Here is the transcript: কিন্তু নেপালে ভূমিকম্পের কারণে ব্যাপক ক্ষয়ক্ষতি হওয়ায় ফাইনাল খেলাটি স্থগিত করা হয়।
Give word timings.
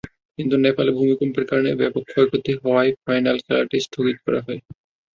কিন্তু 0.39 0.55
নেপালে 0.57 0.91
ভূমিকম্পের 0.97 1.45
কারণে 1.49 1.71
ব্যাপক 1.81 2.03
ক্ষয়ক্ষতি 2.07 2.51
হওয়ায় 2.61 2.91
ফাইনাল 3.03 3.37
খেলাটি 3.45 3.77
স্থগিত 3.81 4.17
করা 4.25 4.39
হয়। 4.45 4.59